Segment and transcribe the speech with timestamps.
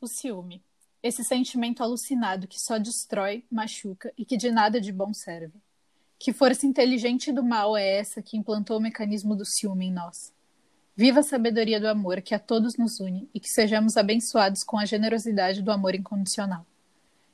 [0.00, 0.62] O ciúme.
[1.02, 5.60] Esse sentimento alucinado que só destrói, machuca e que de nada de bom serve.
[6.16, 10.32] Que força inteligente do mal é essa que implantou o mecanismo do ciúme em nós?
[10.94, 14.78] Viva a sabedoria do amor que a todos nos une e que sejamos abençoados com
[14.78, 16.64] a generosidade do amor incondicional.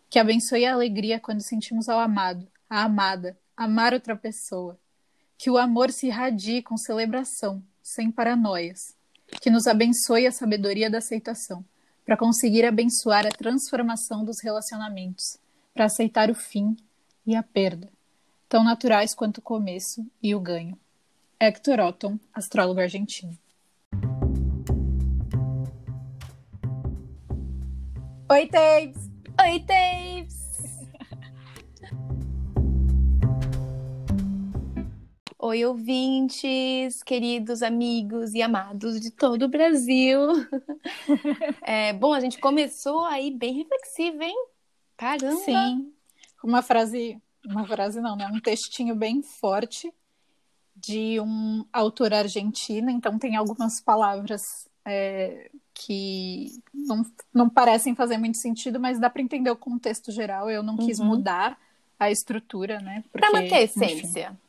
[0.08, 4.78] Que abençoe a alegria quando sentimos ao amado, a amada, amar outra pessoa.
[5.36, 8.96] Que o amor se irradie com celebração, sem paranoias.
[9.42, 11.62] Que nos abençoe a sabedoria da aceitação,
[12.04, 15.38] para conseguir abençoar a transformação dos relacionamentos,
[15.72, 16.76] para aceitar o fim
[17.26, 17.90] e a perda,
[18.48, 20.78] tão naturais quanto o começo e o ganho.
[21.40, 23.36] Hector Otton, astrólogo argentino.
[28.30, 29.10] Oi, Tapes!
[29.40, 30.43] Oi, Tapes!
[35.46, 40.18] Oi, ouvintes, queridos amigos e amados de todo o Brasil.
[41.60, 44.46] É, bom, a gente começou aí bem reflexiva, hein?
[44.96, 45.44] Caramba!
[45.44, 45.92] Sim,
[46.42, 48.26] uma frase, uma frase não, né?
[48.32, 49.92] Um textinho bem forte
[50.74, 57.02] de um autor argentino, então tem algumas palavras é, que não,
[57.34, 60.50] não parecem fazer muito sentido, mas dá para entender o contexto geral.
[60.50, 61.06] Eu não quis Uhum.
[61.06, 61.58] mudar
[62.00, 63.04] a estrutura, né?
[63.12, 64.43] Porque, manter a enfim, essência.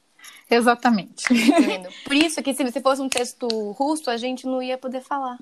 [0.49, 1.23] Exatamente.
[1.23, 1.89] tá?
[2.05, 5.39] Por isso que se você fosse um texto russo, a gente não ia poder falar.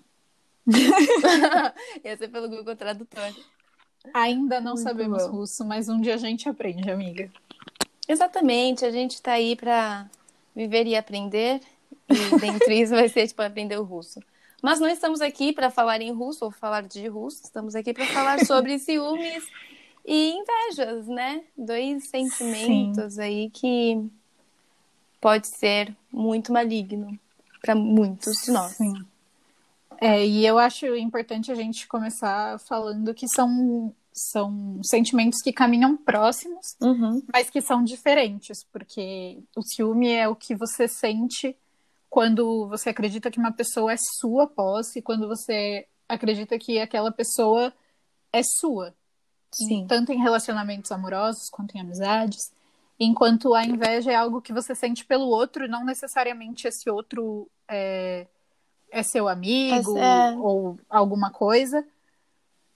[2.03, 3.33] ia ser pelo Google Tradutor.
[4.13, 5.37] Ainda não Muito sabemos bom.
[5.37, 7.31] russo, mas um dia a gente aprende, amiga.
[8.07, 10.09] Exatamente, a gente tá aí pra
[10.55, 11.61] viver e aprender.
[12.09, 14.19] E dentre isso vai ser tipo aprender o russo.
[14.61, 18.05] Mas não estamos aqui para falar em russo ou falar de russo, estamos aqui para
[18.07, 19.45] falar sobre ciúmes
[20.05, 21.43] e invejas, né?
[21.57, 24.09] Dois sentimentos aí que
[25.23, 27.17] pode ser muito maligno
[27.61, 28.73] para muitos de nós.
[28.73, 28.93] Sim.
[30.01, 35.95] É, e eu acho importante a gente começar falando que são, são sentimentos que caminham
[35.95, 37.23] próximos, Uhum.
[37.31, 41.55] mas que são diferentes, porque o ciúme é o que você sente
[42.09, 47.73] quando você acredita que uma pessoa é sua posse, quando você acredita que aquela pessoa
[48.33, 48.93] é sua,
[49.53, 49.87] Sim.
[49.87, 52.51] tanto em relacionamentos amorosos quanto em amizades.
[52.99, 58.27] Enquanto a inveja é algo que você sente pelo outro, não necessariamente esse outro é,
[58.91, 61.85] é seu amigo É- ou alguma coisa.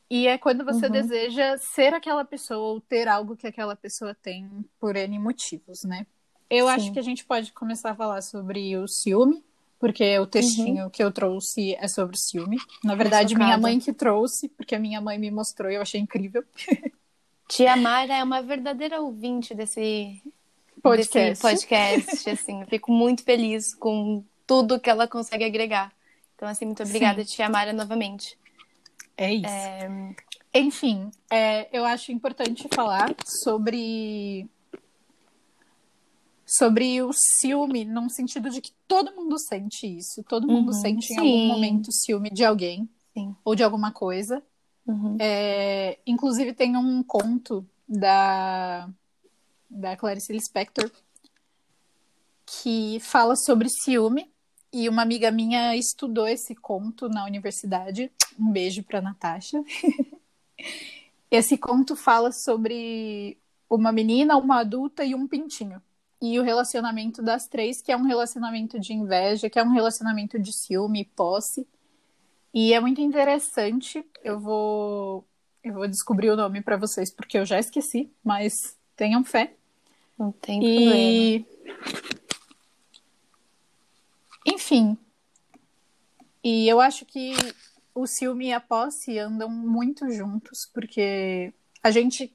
[0.09, 0.91] E é quando você Uhum.
[0.93, 6.07] deseja ser aquela pessoa ou ter algo que aquela pessoa tem por N motivos, né?
[6.49, 6.71] Eu Sim.
[6.73, 9.43] acho que a gente pode começar a falar sobre o ciúme,
[9.77, 10.89] porque o textinho Uhum.
[10.89, 12.57] que eu trouxe é sobre o ciúme.
[12.85, 15.99] Na verdade, minha mãe que trouxe, porque a minha mãe me mostrou e eu achei
[15.99, 16.43] incrível.
[17.47, 20.21] Tia Mara é uma verdadeira ouvinte desse
[20.81, 21.17] Podcast.
[21.29, 22.61] desse podcast, assim.
[22.61, 25.91] Eu fico muito feliz com tudo que ela consegue agregar.
[26.35, 28.37] Então, assim, muito obrigada, tia Mara, novamente.
[29.15, 29.47] É isso.
[30.53, 34.47] Enfim, é, eu acho importante falar sobre
[36.45, 40.23] sobre o ciúme, num sentido de que todo mundo sente isso.
[40.23, 41.19] Todo mundo Uhum, sente em sim.
[41.19, 43.35] algum momento ciúme de alguém Sim.
[43.43, 44.41] ou de alguma coisa.
[44.87, 45.17] Uhum.
[45.19, 48.89] É, inclusive tem um conto da,
[49.69, 50.89] da Clarice Lispector
[52.45, 54.31] que fala sobre ciúme
[54.71, 58.11] e uma amiga minha estudou esse conto na universidade.
[58.39, 59.61] Um beijo para Natasha.
[61.29, 63.37] esse conto fala sobre
[63.69, 65.81] uma menina, uma adulta e um pintinho.
[66.21, 70.39] E o relacionamento das três, que é um relacionamento de inveja, que é um relacionamento
[70.39, 71.67] de ciúme e posse.
[72.59, 74.03] E é muito interessante.
[74.23, 75.23] Eu vou
[75.63, 79.53] eu vou descobrir o nome para vocês porque eu já esqueci, mas tenham fé.
[80.17, 80.95] Não tem problema.
[80.95, 81.45] E
[84.43, 84.97] enfim.
[86.43, 87.33] E eu acho que
[87.93, 91.53] o ciúme e a posse andam muito juntos porque
[91.83, 92.33] a gente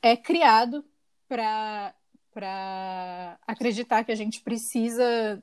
[0.00, 0.84] é criado
[1.26, 1.92] para
[2.32, 5.42] para acreditar que a gente precisa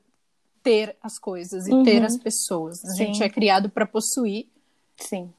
[0.62, 1.82] ter as coisas e Uhum.
[1.82, 2.84] ter as pessoas.
[2.84, 2.96] A Sim.
[3.06, 4.46] gente é criado para possuir
[4.96, 5.32] Sim.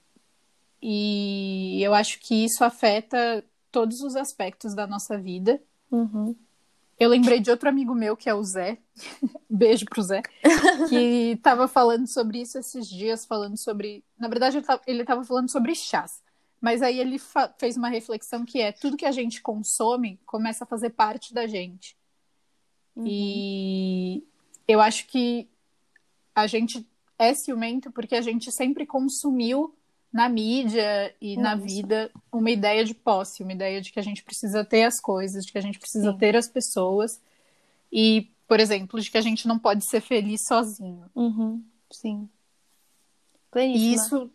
[0.82, 5.62] e eu acho que isso afeta todos os aspectos da nossa vida.
[5.92, 6.36] Uhum.
[7.00, 8.78] Eu lembrei de outro amigo meu, que é o Zé,
[9.50, 10.22] beijo pro Zé,
[10.90, 14.04] que tava falando sobre isso esses dias, falando sobre.
[14.18, 16.22] Na verdade, ele tava, falando sobre chás.
[16.62, 17.20] Mas aí ele
[17.60, 21.46] fez uma reflexão que é tudo que a gente consome começa a fazer parte da
[21.46, 21.98] gente.
[22.96, 23.04] Uhum.
[23.06, 24.24] E
[24.68, 25.48] eu acho que
[26.36, 26.88] a gente
[27.18, 29.74] é ciumento porque a gente sempre consumiu
[30.12, 31.66] na mídia e na Isso.
[31.66, 35.46] vida uma ideia de posse, uma ideia de que a gente precisa ter as coisas,
[35.46, 36.18] de que a gente precisa Sim.
[36.18, 37.20] ter as pessoas
[37.92, 41.10] e, por exemplo, de que a gente não pode ser feliz sozinho.
[41.16, 41.64] Uhum.
[41.92, 42.30] Sim.
[43.52, 43.96] Pleníssima.
[43.96, 44.32] isso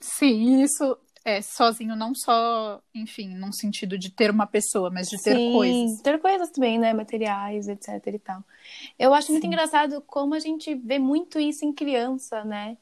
[0.00, 5.20] Sim, isso é sozinho, não só, enfim, num sentido de ter uma pessoa, mas de
[5.22, 6.00] ter Sim, coisas.
[6.02, 6.92] ter coisas também, né?
[6.94, 8.42] Materiais, etc e tal.
[8.98, 9.48] Eu acho muito Sim.
[9.48, 12.76] engraçado como a gente vê muito isso em criança, né?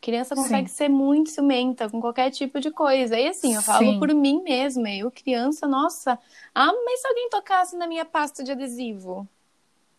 [0.00, 0.76] Criança consegue Sim.
[0.76, 3.18] ser muito ciumenta com qualquer tipo de coisa.
[3.18, 3.98] E assim, eu falo Sim.
[3.98, 4.90] por mim mesma.
[4.90, 6.18] Eu, criança, nossa,
[6.54, 9.28] ah, mas se alguém tocasse na minha pasta de adesivo?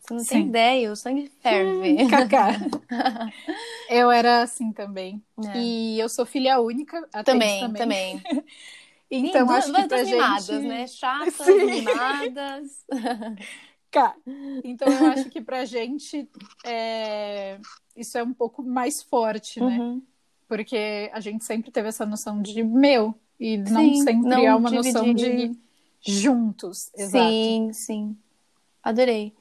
[0.07, 0.49] Você não tem Sim.
[0.49, 2.07] ideia, o sangue ferve.
[2.07, 2.49] Cacá.
[3.89, 5.23] Eu era assim também.
[5.47, 5.57] É.
[5.57, 8.21] E eu sou filha única, Também, isso também.
[9.09, 10.67] Então, duas, acho que pra mimadas, gente...
[10.67, 10.87] né?
[10.87, 11.65] Chatas, Sim.
[11.65, 12.85] mimadas.
[13.91, 14.15] Cá.
[14.63, 16.27] Então, eu acho que pra gente
[16.65, 17.59] é,
[17.95, 19.79] isso é um pouco mais forte, né?
[19.79, 20.01] Uhum.
[20.47, 23.13] Porque a gente sempre teve essa noção de meu.
[23.39, 25.55] E não Sim, sempre não é uma noção dividir.
[26.01, 26.91] de juntos.
[26.95, 27.29] Exato.
[27.29, 28.17] Sim, sim.
[28.83, 29.33] Adorei.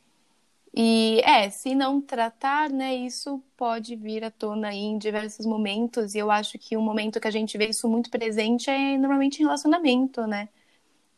[0.76, 6.16] E é, se não tratar, né, isso pode vir à tona aí em diversos momentos.
[6.16, 9.38] E eu acho que um momento que a gente vê isso muito presente é normalmente
[9.38, 10.48] em relacionamento, né?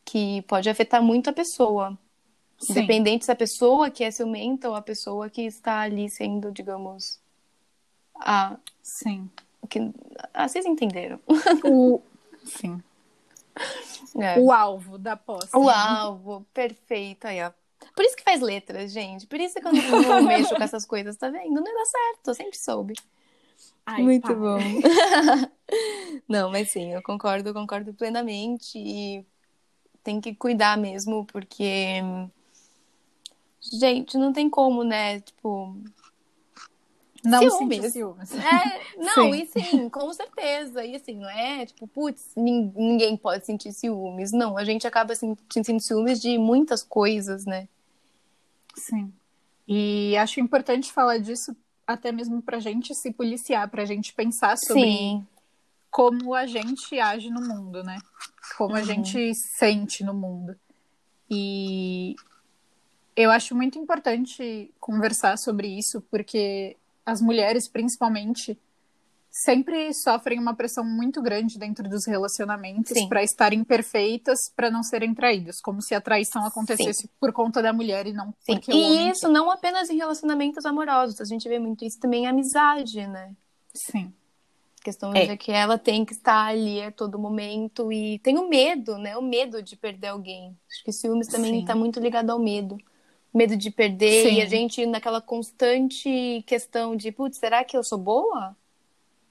[0.04, 1.98] Que pode afetar muito a pessoa.
[2.58, 2.72] Sim.
[2.72, 7.18] Independente se a pessoa que é ciumenta ou a pessoa que está ali sendo, digamos,
[8.14, 8.58] a.
[8.82, 9.30] Sim.
[9.70, 9.90] Que,
[10.34, 11.18] ah, vocês entenderam.
[11.64, 12.02] O...
[12.44, 12.82] Sim.
[14.18, 14.38] É.
[14.38, 15.56] O alvo da posse.
[15.56, 17.26] O alvo, perfeito.
[17.26, 17.50] Aí, ó.
[17.96, 19.26] Por isso que faz letras, gente.
[19.26, 21.54] Por isso que quando eu mexo com essas coisas, tá vendo?
[21.54, 22.94] Não dá certo, eu sempre soube.
[23.86, 24.58] Ai, Muito bom.
[26.28, 28.78] Não, mas sim, eu concordo, concordo plenamente.
[28.78, 29.24] E
[30.04, 32.02] tem que cuidar mesmo, porque.
[33.72, 35.20] Gente, não tem como, né?
[35.20, 35.76] Tipo.
[37.24, 37.92] Não Ciúmes.
[37.92, 38.32] ciúmes.
[38.34, 39.34] É, não, Sim.
[39.34, 40.84] e sim, com certeza.
[40.84, 44.30] E assim, não é tipo, putz, nin- ninguém pode sentir ciúmes.
[44.30, 47.66] Não, a gente acaba sentindo ciúmes de muitas coisas, né?
[48.76, 49.12] Sim.
[49.66, 51.56] E acho importante falar disso
[51.86, 55.26] até mesmo pra gente se policiar, pra gente pensar sobre Sim.
[55.90, 57.98] como a gente age no mundo, né?
[58.56, 58.84] Como a Uhum.
[58.84, 60.56] gente sente no mundo.
[61.30, 62.14] E
[63.16, 68.58] eu acho muito importante conversar sobre isso, porque as mulheres, principalmente,
[69.42, 73.06] sempre sofrem uma pressão muito grande dentro dos relacionamentos Sim.
[73.06, 77.70] para estarem perfeitas, para não serem traídas, como se a traição acontecesse por conta da
[77.72, 78.54] mulher e não Sim.
[78.54, 82.00] porque o E homem isso não apenas em relacionamentos amorosos, a gente vê muito isso
[82.00, 83.34] também em amizade, né?
[83.74, 84.12] Sim.
[84.82, 85.26] questão É.
[85.26, 89.16] de que ela tem que estar ali a todo momento e tem o medo, né?
[89.18, 90.56] O medo de perder alguém.
[90.70, 91.60] Acho que ciúmes também Sim.
[91.60, 92.78] está muito ligado ao medo.
[93.34, 94.36] Medo de perder Sim.
[94.36, 98.56] e a gente naquela constante questão de, putz, será que eu sou boa?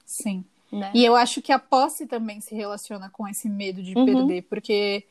[0.06, 0.44] Sim.
[0.72, 0.90] Né?
[0.94, 4.06] E eu acho que a posse também se relaciona com esse medo de Uhum.
[4.06, 5.04] perder, porque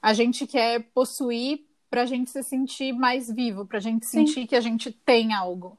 [0.00, 1.60] a gente quer possuir
[1.90, 4.26] pra gente se sentir mais vivo, pra gente Sim.
[4.26, 5.76] sentir que a gente tem algo.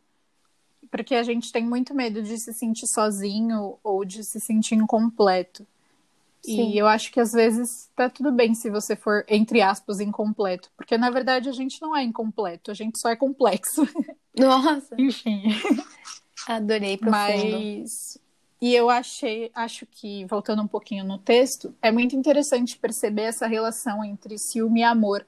[0.90, 5.66] Porque a gente tem muito medo de se sentir sozinho ou de se sentir incompleto.
[6.42, 6.70] Sim.
[6.72, 10.72] E eu acho que às vezes tá tudo bem se você for, entre aspas, incompleto.
[10.78, 13.86] Porque na verdade a gente não é incompleto, a gente só é complexo.
[14.38, 15.44] Nossa, Enfim.
[16.48, 17.12] adorei profundo.
[17.60, 18.18] Mas.
[18.60, 23.46] E eu achei, acho que, voltando um pouquinho no texto, é muito interessante perceber essa
[23.46, 25.26] relação entre ciúme e amor.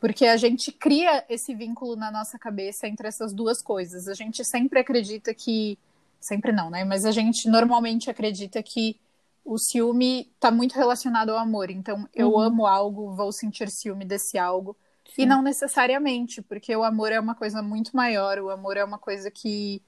[0.00, 4.06] Porque a gente cria esse vínculo na nossa cabeça entre essas duas coisas.
[4.06, 5.78] A gente sempre acredita que.
[6.20, 6.84] Sempre não, né?
[6.84, 8.98] Mas a gente normalmente acredita que
[9.44, 11.70] o ciúme está muito relacionado ao amor.
[11.70, 12.40] Então, eu Uhum.
[12.40, 14.76] amo algo, vou sentir ciúme desse algo.
[15.14, 15.22] Sim.
[15.22, 18.98] E não necessariamente, porque o amor é uma coisa muito maior, o amor é uma
[18.98, 19.80] coisa que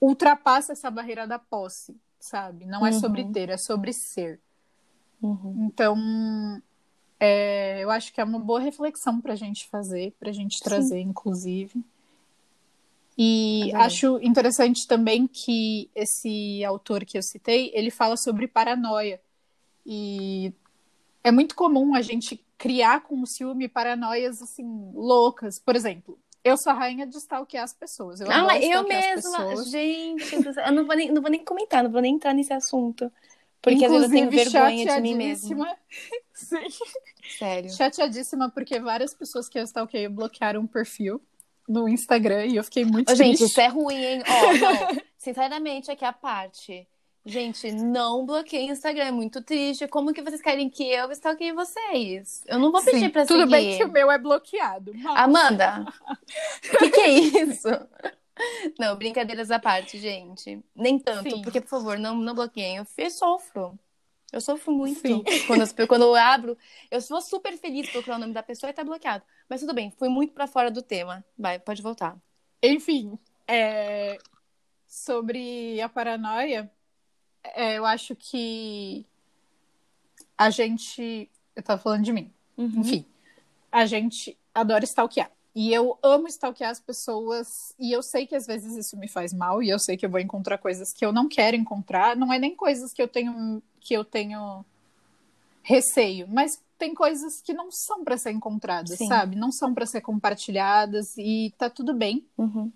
[0.00, 2.64] ultrapassa essa barreira da posse, sabe?
[2.64, 3.32] Não é sobre Uhum.
[3.32, 4.40] ter, é sobre ser.
[5.22, 5.66] Uhum.
[5.66, 6.62] Então,
[7.18, 11.84] é, eu acho que é uma boa reflexão pra gente fazer, pra gente trazer, inclusive.
[13.18, 13.86] E Adorei.
[13.86, 19.20] acho interessante também que esse autor que eu citei, ele fala sobre paranoia.
[19.84, 20.54] E
[21.22, 24.64] é muito comum a gente criar com o ciúme paranoias assim
[24.94, 25.58] loucas.
[25.58, 28.20] Por exemplo, eu sou a rainha de stalkear as pessoas.
[28.20, 29.64] Eu Ah, eu mesma.
[29.64, 33.10] Gente, eu não vou, nem, não vou nem comentar, não vou nem entrar nesse assunto.
[33.62, 35.66] Porque às vezes eu tenho Inclusive, vergonha de mim mesma.
[35.66, 35.76] chateadíssima.
[36.32, 36.84] Sim.
[37.38, 37.70] Sério.
[37.70, 41.20] Chateadíssima porque várias pessoas que eu stalkeio bloquearam o perfil
[41.68, 43.50] no Instagram e eu fiquei muito Ô, gente, triste.
[43.50, 44.22] isso é ruim, hein?
[44.26, 44.52] Ó,
[44.96, 45.02] não.
[45.18, 46.88] Sinceramente, aqui a parte.
[47.24, 49.86] Gente, não bloqueiem o Instagram, é muito triste.
[49.86, 52.42] Como que vocês querem que eu stalkeie vocês?
[52.46, 53.50] Eu não vou pedir Sim, pra tudo seguir.
[53.50, 54.92] bem que o meu é bloqueado.
[54.94, 55.84] mas- Amanda,
[56.64, 57.68] o que, que é isso?
[58.78, 60.64] Não, brincadeiras à parte, gente.
[60.74, 61.42] Nem tanto, Sim.
[61.42, 62.76] porque, por favor, não, não bloqueiem.
[62.78, 63.78] Eu, eu sofro.
[64.32, 65.00] Eu sofro muito.
[65.00, 65.22] Sim.
[65.46, 66.56] Quando, as- quando eu abro,
[66.90, 69.22] eu sou super feliz procurar o nome da pessoa e tá bloqueado.
[69.46, 71.22] Mas tudo bem, fui muito pra fora do tema.
[71.38, 72.16] Vai, pode voltar.
[72.62, 74.16] Enfim, é,
[74.86, 76.70] sobre a paranoia,
[77.42, 79.04] É, eu acho que
[80.36, 81.30] a gente.
[81.54, 82.32] Eu tava falando de mim.
[82.56, 82.80] Uhum.
[82.80, 83.04] Enfim,
[83.70, 85.30] a gente adora stalkear.
[85.54, 87.74] E eu amo stalkear as pessoas.
[87.78, 89.62] E eu sei que às vezes isso me faz mal.
[89.62, 92.16] E eu sei que eu vou encontrar coisas que eu não quero encontrar.
[92.16, 94.64] Não é nem coisas que eu tenho que eu tenho
[95.62, 99.06] receio, mas tem coisas que não são para ser encontradas, Sim.
[99.06, 99.36] sabe?
[99.36, 102.26] Não são para ser compartilhadas e tá tudo bem.
[102.38, 102.72] Uhum.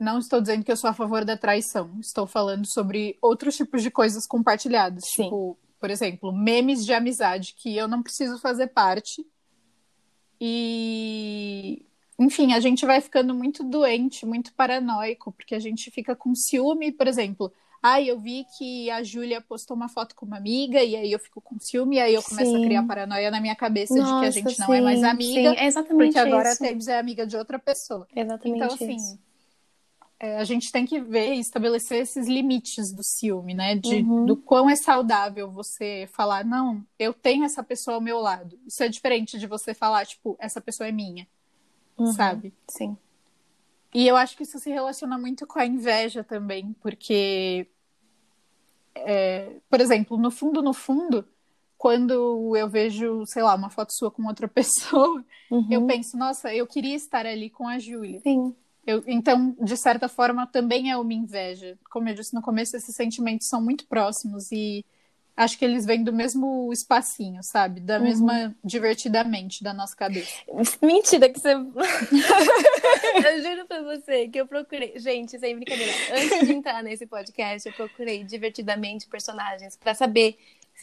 [0.00, 1.90] Não estou dizendo que eu sou a favor da traição.
[2.00, 5.04] Estou falando sobre outros tipos de coisas compartilhadas.
[5.14, 5.24] Sim.
[5.24, 9.24] Tipo, por exemplo, memes de amizade que eu não preciso fazer parte.
[10.40, 11.84] E.
[12.18, 16.92] Enfim, a gente vai ficando muito doente, muito paranoico, porque a gente fica com ciúme,
[16.92, 17.52] por exemplo.
[17.82, 21.18] Ai, eu vi que a Júlia postou uma foto com uma amiga, e aí eu
[21.18, 22.62] fico com ciúme, e aí eu começo Sim.
[22.62, 25.02] a criar paranoia na minha cabeça de que a Nossa, gente não sim, é mais
[25.02, 26.56] amiga, sim, é exatamente porque agora a.
[26.56, 28.06] Tebs é amiga de outra pessoa.
[28.14, 29.18] Exatamente Então, assim, isso.
[30.22, 33.74] É, a gente tem que ver e estabelecer esses limites do ciúme, né?
[33.74, 34.26] De, Uhum.
[34.26, 38.58] Do quão é saudável você falar, não, eu tenho essa pessoa ao meu lado.
[38.66, 41.26] Isso é diferente de você falar, tipo, essa pessoa é minha,
[41.98, 42.12] Uhum.
[42.12, 42.52] sabe?
[42.68, 42.96] Sim.
[43.94, 47.66] E eu acho que isso se relaciona muito com a inveja também, porque,
[48.94, 51.26] é, por exemplo, no fundo, no fundo,
[51.78, 54.46] quando eu vejo, sei lá, uma foto sua com outra
[55.16, 55.66] pessoa, Uhum.
[55.70, 58.20] eu penso, nossa, eu queria estar ali com a Júlia.
[58.20, 58.54] Sim.
[58.90, 61.78] Eu- então, de certa forma, também é uma inveja.
[61.90, 64.84] Como eu disse no começo, esses sentimentos são muito próximos e
[65.36, 67.80] acho que eles vêm do mesmo espacinho, sabe?
[67.80, 70.30] Da mesma divertidamente da nossa cabeça.
[70.82, 71.54] Mentira que você.
[71.54, 74.98] eu juro pra você que eu procurei.
[74.98, 75.92] Gente, sem brincadeira.
[76.12, 80.36] Antes de entrar nesse podcast, eu procurei divertidamente personagens pra saber.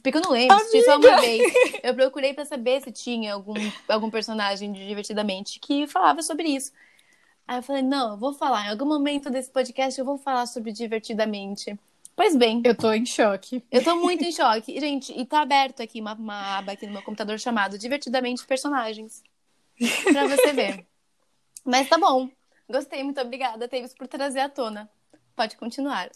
[0.03, 1.41] Porque eu não lembro, tinha só uma vez.
[1.81, 3.55] Eu procurei pra saber se tinha algum,
[3.87, 6.71] algum personagem de divertidamente que falava sobre isso.
[7.47, 8.65] Aí eu falei, não, eu vou falar.
[8.67, 11.77] Em algum momento desse podcast eu vou falar sobre divertidamente.
[12.15, 13.63] Pois bem, Eu tô em choque.
[13.71, 14.79] eu tô muito em choque.
[14.79, 19.23] Gente, e tá aberto aqui uma, uma aba aqui no meu computador chamado Divertidamente Personagens.
[20.11, 20.85] Pra você ver.
[21.63, 22.27] Mas tá bom.
[22.69, 24.89] Gostei, muito obrigada, Tavis, por trazer à tona.
[25.35, 26.09] Pode continuar.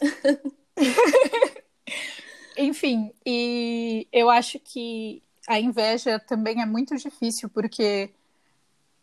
[2.57, 8.09] Enfim, e eu acho que a inveja também é muito difícil, porque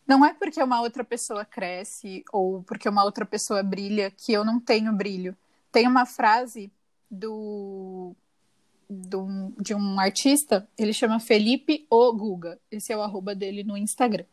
[0.08, 4.44] não é porque uma outra pessoa cresce ou porque uma outra pessoa brilha que eu
[4.44, 5.36] não tenho brilho.
[5.70, 6.72] Tem uma frase
[7.10, 8.16] do,
[8.88, 13.76] do de um artista, ele chama Felipe O Guga, esse é o arroba dele no
[13.76, 14.24] Instagram,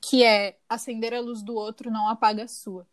[0.00, 2.86] que é acender a luz do outro não apaga a sua.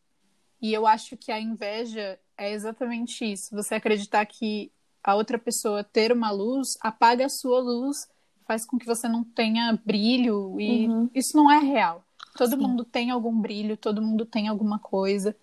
[0.62, 5.84] E eu acho que a inveja é exatamente isso, você acreditar que a outra pessoa
[5.84, 8.10] ter uma luz apaga a sua luz,
[8.46, 11.10] faz com que você não tenha brilho e Uhum.
[11.13, 12.05] isso não é real.
[12.38, 12.58] Todo Sim.
[12.58, 15.36] mundo tem algum brilho, todo mundo tem alguma coisa.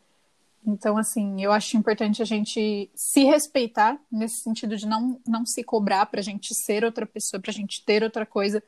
[0.65, 5.65] Então, assim, eu acho importante a gente se respeitar nesse sentido de não, não se
[5.65, 8.63] cobrar pra gente ser outra pessoa, pra gente ter outra coisa.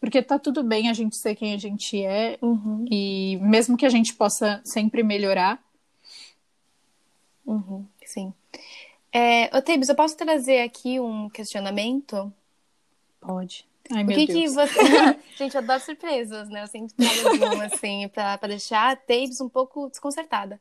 [0.00, 3.86] Porque tá tudo bem a gente ser quem a gente é, Uhum, e mesmo que
[3.86, 5.62] a gente possa sempre melhorar,
[7.46, 8.32] uhum, sim.
[9.12, 12.32] É, ô, Tavis, eu posso trazer aqui um questionamento?
[13.20, 13.67] pode.
[13.92, 14.38] Ai, O meu que Deus.
[14.38, 14.78] que você.
[15.36, 16.62] Gente, eu adoro surpresas, né?
[16.62, 20.60] Eu sempre trago um, assim, pra, pra deixar a Tavis um pouco desconcertada.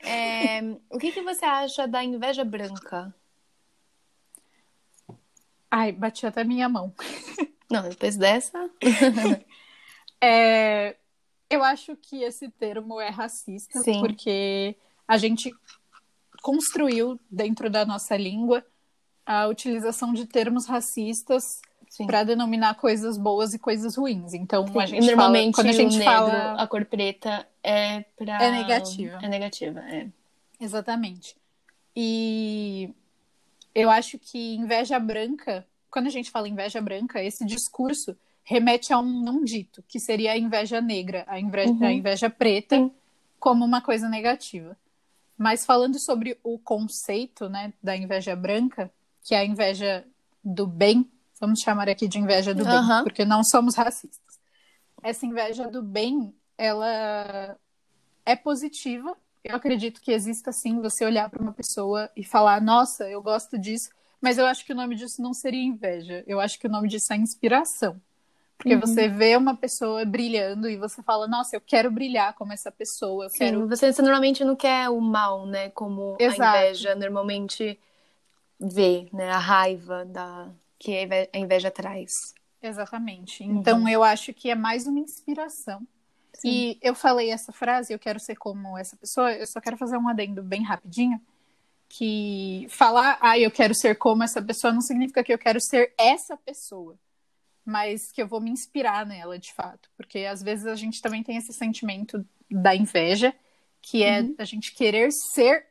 [0.00, 3.14] É, o que que você acha da inveja branca?
[5.70, 6.92] Ai, bati até minha mão.
[7.70, 8.70] Não, depois dessa.
[10.18, 10.96] É,
[11.50, 14.00] eu acho que esse termo é racista, Sim.
[14.00, 14.74] porque
[15.06, 15.54] a gente
[16.40, 18.64] construiu dentro da nossa língua
[19.26, 21.60] a utilização de termos racistas.
[22.06, 24.34] Para denominar coisas boas e coisas ruins.
[24.34, 28.04] Então, a Sim, gente Normalmente, fala, quando a gente negro, fala a cor preta é
[28.16, 28.42] pra...
[28.42, 29.18] É negativa.
[29.22, 30.08] É negativa, é.
[30.60, 31.36] Exatamente.
[31.94, 32.90] E
[33.74, 38.98] eu acho que inveja branca, quando a gente fala inveja branca, esse discurso remete a
[38.98, 41.84] um não dito, que seria a inveja negra, a inveja, Uhum.
[41.84, 42.92] a inveja preta, Sim.
[43.40, 44.76] como uma coisa negativa.
[45.36, 48.90] Mas falando sobre o conceito né, da inveja branca,
[49.22, 50.04] que é a inveja
[50.42, 53.02] do bem, vamos chamar aqui de inveja do bem, Aham.
[53.02, 54.20] porque não somos racistas.
[55.02, 57.58] Essa inveja do bem, ela
[58.24, 59.16] é positiva.
[59.44, 63.58] Eu acredito que exista sim você olhar para uma pessoa e falar, nossa, eu gosto
[63.58, 63.90] disso,
[64.20, 66.24] mas eu acho que o nome disso não seria inveja.
[66.26, 68.00] Eu acho que o nome disso é inspiração.
[68.58, 68.80] Porque Uhum.
[68.80, 73.26] você vê uma pessoa brilhando e você fala, nossa, eu quero brilhar como essa pessoa,
[73.26, 75.70] eu Sim, quero você, você normalmente não quer o mal, né?
[75.70, 76.56] Como Exato.
[76.56, 77.78] a inveja normalmente
[78.60, 79.30] vê, né?
[79.30, 80.50] A raiva da...
[80.78, 82.10] que a inve- a inveja traz.
[82.62, 83.42] Exatamente.
[83.42, 83.60] Uhum.
[83.60, 85.86] Então eu acho que é mais uma inspiração.
[86.34, 86.48] Sim.
[86.48, 89.96] E eu falei essa frase, eu quero ser como essa pessoa, eu só quero fazer
[89.96, 91.20] um adendo bem rapidinho,
[91.88, 95.94] que falar, ah, eu quero ser como essa pessoa, não significa que eu quero ser
[95.96, 96.98] essa pessoa,
[97.64, 101.22] mas que eu vou me inspirar nela de fato, porque às vezes a gente também
[101.22, 103.34] tem esse sentimento da inveja,
[103.80, 104.34] que é uhum.
[104.38, 105.66] a gente querer ser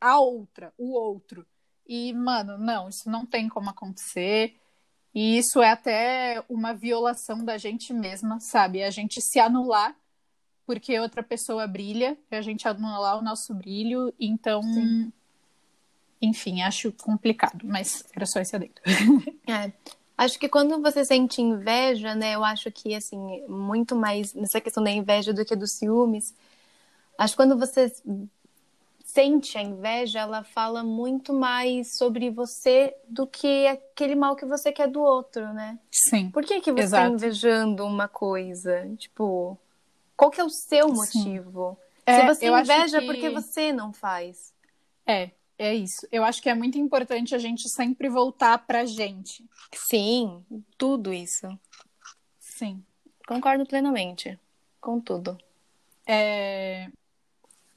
[0.00, 1.46] a outra, o outro.
[1.88, 4.54] E, mano, não, isso não tem como acontecer.
[5.14, 8.82] E isso é até uma violação da gente mesma, sabe?
[8.82, 9.96] A gente se anular
[10.68, 14.12] porque outra pessoa brilha, a gente anular o nosso brilho.
[14.20, 15.10] Então, Sim.
[16.20, 18.74] enfim, acho complicado, mas era só esse adendo.
[19.48, 19.72] É.
[20.14, 23.18] Acho que quando você sente inveja, né, eu acho que, assim,
[23.48, 26.34] muito mais nessa questão da inveja do que dos ciúmes.
[27.16, 27.90] Acho que quando você
[29.18, 34.70] sente a inveja, ela fala muito mais sobre você do que aquele mal que você
[34.70, 35.76] quer do outro, né?
[35.90, 36.30] Sim.
[36.30, 38.88] Por que, que você está invejando uma coisa?
[38.96, 39.58] Tipo,
[40.16, 41.76] qual que é o seu motivo?
[42.06, 43.06] É, Se você inveja, que...
[43.06, 44.54] porque você não faz?
[45.04, 46.06] É, é isso.
[46.12, 49.44] Eu acho que é muito importante a gente sempre voltar pra gente.
[49.74, 50.44] Sim,
[50.76, 51.48] tudo isso.
[52.38, 52.84] Sim.
[53.26, 54.38] Concordo plenamente
[54.80, 55.36] com tudo.
[56.06, 56.88] É...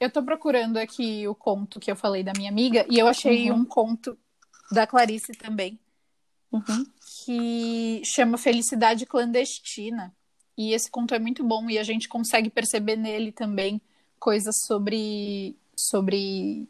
[0.01, 3.51] Eu tô procurando aqui o conto que eu falei da minha amiga e eu achei
[3.51, 3.57] uhum.
[3.57, 4.17] um conto
[4.71, 5.79] da Clarice também,
[6.51, 6.85] uhum.
[7.23, 10.11] que chama Felicidade Clandestina.
[10.57, 13.79] E esse conto é muito bom e a gente consegue perceber nele também
[14.19, 16.67] coisas sobre, sobre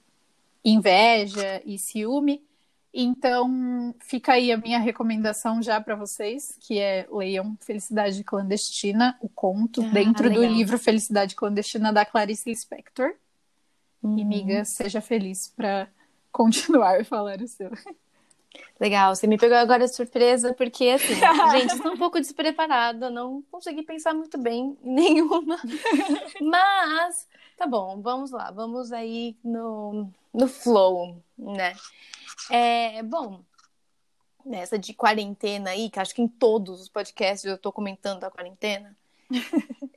[0.66, 2.44] inveja e ciúme.
[2.94, 9.30] Então, fica aí a minha recomendação já para vocês, que é leiam Felicidade Clandestina, o
[9.30, 10.44] conto, ah, dentro legal.
[10.44, 13.14] do livro Felicidade Clandestina da Clarice Lispector.
[14.04, 14.18] Uhum.
[14.18, 15.88] E, miga, seja feliz para
[16.32, 17.72] continuar a falar o seu.
[18.80, 21.14] Legal, você me pegou agora de surpresa, porque assim,
[21.52, 25.58] gente, estou um pouco despreparada, não consegui pensar muito bem em nenhuma.
[26.42, 27.28] Mas,
[27.58, 31.76] tá bom, vamos lá, vamos aí no, no flow, né?
[32.50, 33.42] É, bom,
[34.46, 38.32] nessa de quarentena aí, que acho que em todos os podcasts eu tô comentando a
[38.32, 38.98] quarentena,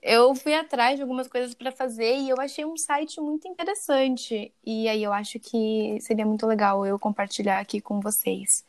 [0.02, 4.52] eu fui atrás de algumas coisas para fazer e eu achei um site muito interessante.
[4.64, 8.64] E aí eu acho que seria muito legal eu compartilhar aqui com vocês.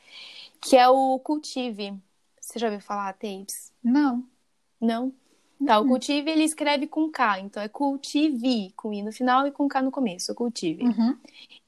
[0.61, 1.93] Que é o Cultive.
[2.39, 3.71] Você já ouviu falar, Tapes?
[3.83, 4.23] Não.
[4.79, 5.13] Não?
[5.63, 5.89] Tá, o uhum.
[5.89, 9.81] Cultive ele escreve com K, então é Cultive, com I no final e com K
[9.81, 10.83] no começo, Cultive.
[10.83, 11.17] Uhum.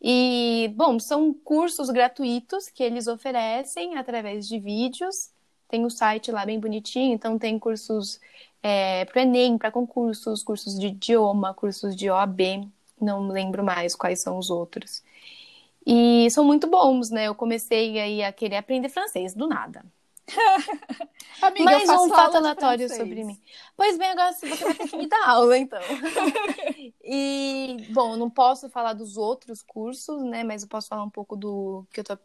[0.01, 5.31] E, bom, são cursos gratuitos que eles oferecem através de vídeos.
[5.69, 8.19] Tem o site lá bem bonitinho, então tem cursos
[8.67, 13.95] é, para o Enem, para concursos, cursos de idioma, cursos de OAB, não lembro mais
[13.95, 15.01] quais são os outros.
[15.86, 17.30] E são muito bons, né?
[17.30, 19.86] Eu comecei aí a querer aprender francês do nada.
[21.41, 23.39] Amiga, Mais um fato aleatório sobre mim.
[23.77, 25.80] Pois bem, agora você vai ter que me dar aula, então.
[27.01, 30.43] e, bom, eu não posso falar dos outros cursos, né?
[30.43, 32.17] Mas eu posso falar um pouco do que eu tô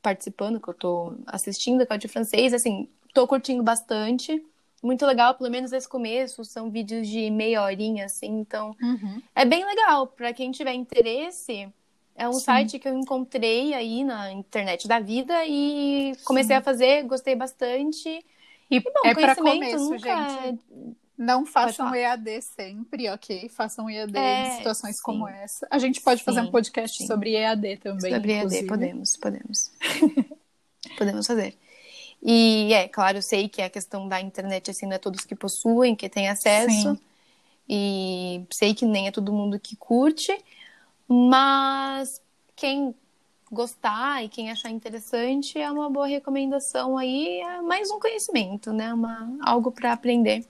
[0.00, 2.54] participando, que eu tô assistindo, que é o de francês.
[2.54, 4.42] Assim, tô curtindo bastante
[4.84, 9.22] muito legal, pelo menos esse começo, são vídeos de meia horinha, assim, então uhum.
[9.34, 10.06] é bem legal.
[10.06, 11.68] para quem tiver interesse,
[12.14, 12.40] é um Sim.
[12.40, 16.60] site que eu encontrei aí na internet da vida e comecei Sim.
[16.60, 18.08] a fazer, gostei bastante.
[18.08, 20.04] E, e bom, é para começo, gente.
[20.06, 20.54] É...
[21.16, 23.48] Não façam EAD sempre, ok?
[23.48, 25.02] Façam EAD é, em situações sim.
[25.02, 25.64] como essa.
[25.70, 27.06] A gente pode sim, fazer um podcast sim.
[27.06, 28.12] sobre EAD também.
[28.12, 28.60] Sobre inclusive.
[28.62, 29.70] EAD, podemos, podemos.
[30.98, 31.56] podemos fazer.
[32.24, 35.34] E é, claro, eu sei que a questão da internet, assim, não é todos que
[35.34, 36.94] possuem, que têm acesso.
[36.94, 37.00] Sim.
[37.68, 40.36] E sei que nem é todo mundo que curte,
[41.06, 42.20] mas
[42.56, 42.94] quem
[43.50, 48.92] gostar e quem achar interessante é uma boa recomendação aí, é mais um conhecimento, né?
[48.92, 50.44] Uma, algo para aprender.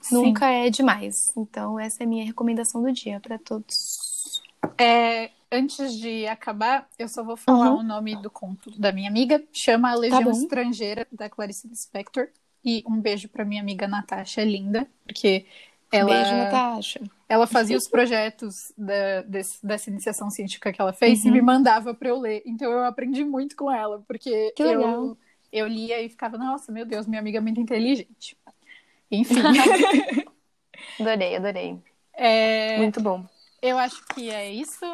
[0.00, 0.14] Sim.
[0.14, 1.32] Nunca é demais.
[1.36, 4.42] Então, essa é a minha recomendação do dia para todos.
[4.78, 7.80] É, antes de acabar, eu só vou falar uhum.
[7.80, 9.42] o nome do conto da minha amiga.
[9.52, 12.28] Chama A Legião tá Estrangeira, da Clarice Lispector.
[12.64, 15.46] E um beijo para minha amiga Natasha, linda, porque
[15.90, 17.00] ela, beijo, Natasha.
[17.28, 21.28] ela fazia os projetos da, desse, dessa iniciação científica que ela fez uhum.
[21.28, 22.42] e me mandava para eu ler.
[22.44, 25.16] Então eu aprendi muito com ela, porque que eu,
[25.50, 28.36] eu lia e ficava, nossa, meu Deus, minha amiga é muito inteligente.
[29.10, 29.34] Enfim.
[31.00, 31.78] adorei, adorei.
[32.12, 32.76] É...
[32.76, 33.24] Muito bom.
[33.62, 34.84] Eu acho que é isso.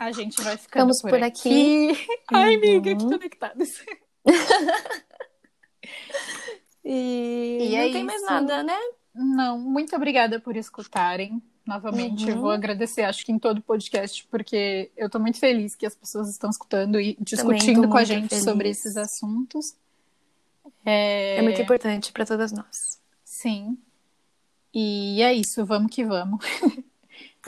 [0.00, 1.90] A gente vai ficando por, por aqui.
[1.90, 2.06] aqui.
[2.32, 3.84] Ai, amiga, que conectadas.
[6.82, 8.06] e, e não é tem isso.
[8.06, 8.78] mais nada, né?
[9.14, 11.42] Não, muito obrigada por escutarem.
[11.66, 12.40] Novamente, uhum.
[12.40, 15.94] vou agradecer, acho que em todo o podcast, porque eu tô muito feliz que as
[15.94, 18.44] pessoas estão escutando e discutindo com a gente feliz.
[18.44, 19.76] sobre esses assuntos.
[20.82, 22.98] É, é muito importante para todas nós.
[23.22, 23.76] Sim.
[24.72, 26.42] E é isso, vamos que vamos.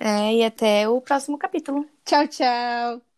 [0.00, 1.88] É, e até o próximo capítulo.
[2.05, 3.12] Tchau, tchau.